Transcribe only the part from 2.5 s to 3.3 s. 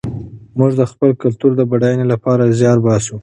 زیار باسو.